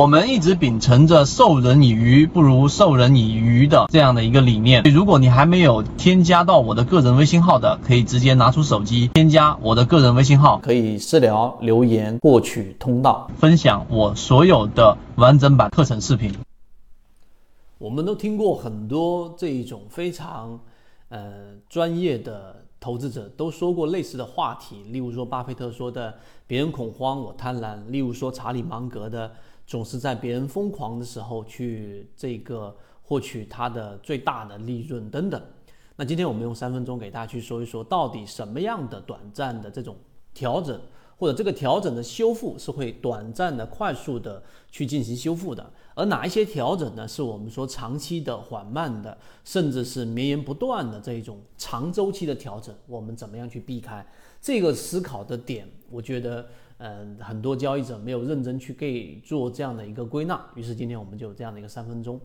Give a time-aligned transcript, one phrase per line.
[0.00, 4.82] 我们一直秉承着授人以鱼不如授人以渔的这样的一个理念。
[4.84, 16.32] 如果你还没有添加到我的个人微信号的，可以直接拿出手机添加我的个人微信号，可以私聊留言获取通道，分享我所有的完整版课程视频。
[17.76, 20.58] 我们都听过很多这一种非常
[21.10, 21.30] 呃
[21.68, 26.14] 专业的投资者都说过类似的话题，例如说巴菲特说的
[26.48, 29.30] “别人恐慌，我贪婪”，例如说查理芒格的。
[29.70, 35.40] 总是在别人疯狂的时候去这个获取它的最大的利润等等。
[35.94, 39.96] 那今天我们用三分钟给大家去说一说，到底什么样的短暂的这种
[40.34, 40.80] 调整，
[41.16, 47.06] 或者这个调整的修复是会短暂的、快速的去进行修复的，而哪一些调整呢？
[47.06, 54.04] 是我们说长期的、缓慢的，甚至是绵延不断的这一种长周期的调整，我们怎么样去避开？
[54.40, 56.44] 这个思考的点，我觉得。
[56.82, 62.18] 嗯，很多交易者没有认真去给做这样的一个归纳，于是今天我们就有这样的一个三分钟。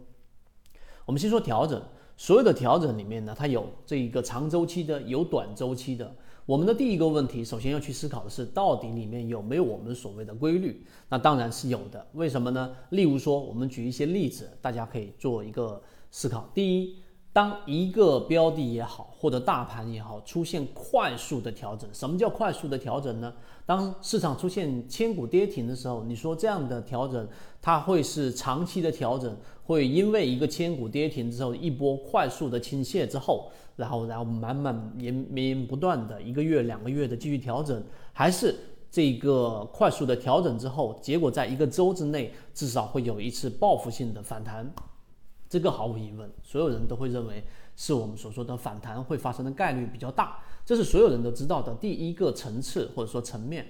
[1.05, 1.81] 我们先说调整，
[2.15, 6.15] 所有的调整里面呢，它有这一个长周期的，有短周期的。
[6.45, 10.85] 我们的第一个问题，首先要去思考的是，到底里面有没有我们所谓的规律？
[11.09, 12.07] 那当然是有的。
[12.13, 12.73] 为什么呢？
[12.91, 16.49] 例如说，我们举一些例子，大家可以做一个思考。
[16.53, 16.95] 第一。
[17.35, 23.33] 当一个标的也好，或者大盘也好，出现快速的调整，什么叫快速的调整呢？
[23.65, 27.27] 当市场出现千股跌停的时候，你说这样的调整，
[27.61, 38.55] 它会是长期的调整，会因为一个千股跌停之后一波快速的倾泻之后，然后然后慢慢延绵延不断的一个月两个月的继续调整，还是
[38.89, 44.73] 这个快速的调整之后，结果在一个周之内至少会有一次报复性的反弹？
[45.48, 47.43] 这个毫无疑问，所有人都会认为
[47.76, 53.65] 是我们所说的反弹会发生的概率比较大，这是所有人都知道的第一个层次或者说层面。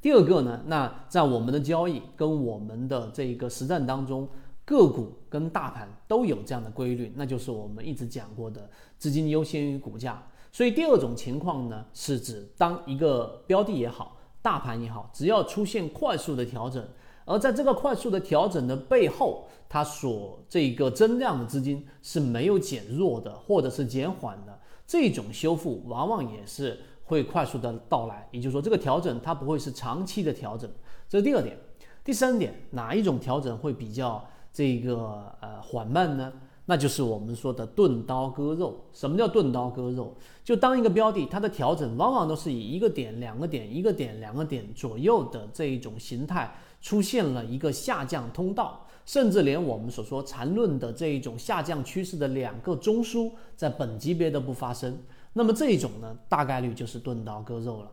[0.00, 4.28] 第二个呢，那在我们的交易跟我们的这个实战当中，
[4.64, 10.22] 个股跟大盘都有这样的规律，那就是我们一直讲过的资金优先于股价。
[10.50, 16.82] 所以第二种情况呢，是指当一个标的也好，大盘也好，只要出现快速的调整。
[17.28, 24.58] 而在这个快速的调整的背后，它所这个增量的资金是没有减弱的，或者是减缓的。
[24.86, 30.68] 这种修复往往也是会快速的到来，也就是说，这个调整它不会是长期的调整。
[31.06, 31.54] 这是第二点。
[32.02, 36.32] 第三点，哪一种调整会比较这个呃缓慢呢？
[36.64, 38.74] 那就是我们说的钝刀割肉。
[38.94, 40.14] 什么叫钝刀割肉？
[40.42, 46.54] 就当一个标的它的调整往往都是以一个点、两个点、一个点、两个点左右的这一种形态。
[46.80, 54.98] 出现了一个下降通道，甚至连我们所说缠论的这一种下降趋势的两个中枢，在本级别都不发生，
[55.32, 57.90] 那么这一种呢，大概率就是钝刀割肉了。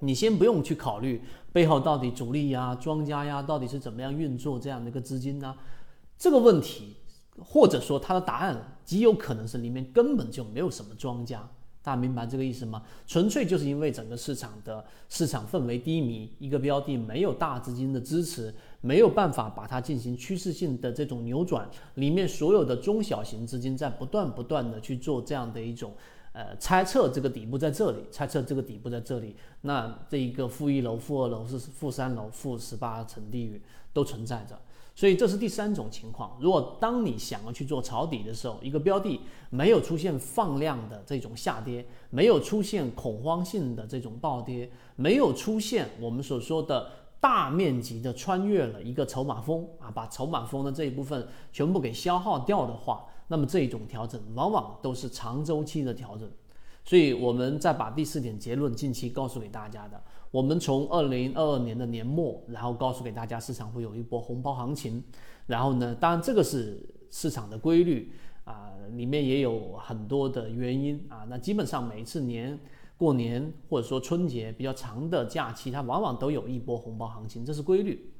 [0.00, 1.22] 你先不用去考虑
[1.52, 5.54] 背后到底主力呀、庄家呀，到底是怎么样运作这样的一个资金呢？
[6.16, 6.96] 这个问题，
[7.38, 11.46] 或者说它的答案极有可能是里面根本就没有什么庄家。
[11.82, 12.82] 大家明白这个意思吗？
[13.06, 25.94] 纯粹就是因为整个市场的市场氛围低迷，一个标的没有大资金的支持，没有办法把它进行趋势性的这种扭转，里面所有的中小型资金在不断不断的去做这样的一种，
[26.32, 33.60] 呃，猜测这个底部在这里，猜测这个底部在这里，那这一个负一楼、负二楼是负三楼、负十八层地狱
[33.94, 34.58] 都存在着。
[35.00, 36.36] 所以这是第三种情况。
[36.38, 39.18] 如果当你想要去做抄底的时候，一个标的
[39.48, 56.30] 没有出现放量的这种下跌，没有出现恐慌性的这种暴跌，没有出现我们所说的大面积的穿越了一个筹码峰啊，把筹码峰的这一部分全部给消耗掉的话，那么这一种调整往往都是长周期的调整。
[56.84, 60.02] 所以我们再把第四点结论近期告诉给大家的。
[60.30, 65.02] 我们从二零二二年的年末，然后告诉给大家，市场会有一波红包行情。
[65.46, 66.80] 然后呢，当然这个是
[67.10, 68.12] 市场的规律
[68.44, 71.26] 啊，里面也有很多的原因啊。
[71.28, 72.56] 那基本上每一次年
[72.96, 78.12] 过年或者说春节比较长的假期，它往往都有一波红包行情，这是规律。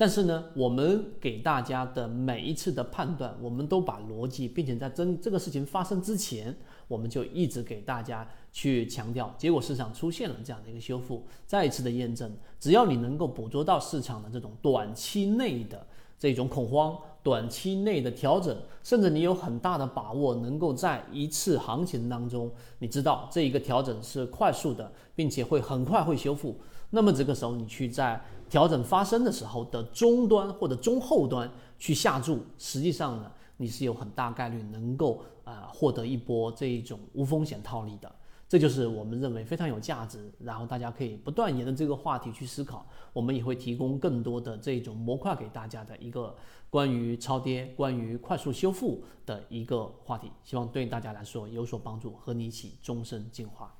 [0.00, 6.56] 但是呢，我们给大家的每一次的判断，我们都把逻辑，并且在真这个事情发生之前。
[6.88, 15.86] 我们就一直给大家去强调，结果市场出现了这样的一个修复，再一次的验证，只要你能够捕捉到市场的这种短期内的
[16.20, 26.54] 这种恐慌，短期内的调整，甚至你有很大的把握能够在一次行情当中，你知道这一个调整是快速的，并且会很快会修复，
[26.90, 35.20] 那么这个时候你去在调整发生的时候的终端或者中后端去下注，实际上呢，你是有很大概率能够。
[35.42, 38.12] 啊，获得一波这一种无风险套利的，
[38.50, 42.84] 这就是我们认为非常有价值，然后大家可以不断沿着这个话题去思考。
[43.12, 46.34] 我们也会提供更多的这种模块给大家的一个
[46.68, 53.72] 关于超跌、关于快速修复的一个话题，希望对大家来说有所帮助，和你一起终身进化。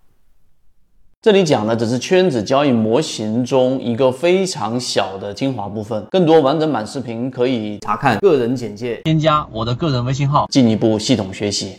[1.20, 10.46] 这里讲的只是圈子交易模型中一个非常小的精华部分，更多完整版视频可以查看个人简介，添加我的个人微信号。
[10.48, 11.76] 进一步系统学习。